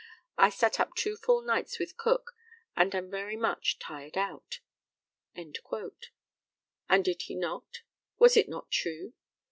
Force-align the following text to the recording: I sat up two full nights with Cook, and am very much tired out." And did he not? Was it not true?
I 0.39 0.49
sat 0.49 0.79
up 0.79 0.95
two 0.95 1.15
full 1.15 1.43
nights 1.43 1.77
with 1.77 1.95
Cook, 1.95 2.35
and 2.75 2.95
am 2.95 3.11
very 3.11 3.35
much 3.35 3.77
tired 3.77 4.17
out." 4.17 4.59
And 5.35 5.53
did 7.03 7.21
he 7.21 7.35
not? 7.35 7.83
Was 8.17 8.35
it 8.35 8.49
not 8.49 8.71
true? 8.71 9.13